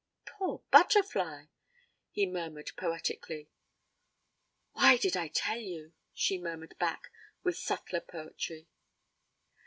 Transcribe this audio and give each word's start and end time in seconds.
'Poor 0.25 0.63
butterfly!' 0.71 1.45
he 2.09 2.25
murmured 2.25 2.71
poetically. 2.75 3.51
'Why 4.73 4.97
did 4.97 5.15
I 5.15 5.27
tell 5.27 5.59
you?' 5.59 5.93
she 6.11 6.39
murmured 6.39 6.75
back 6.79 7.11
with 7.43 7.55
subtler 7.55 8.01
poetry. 8.01 8.67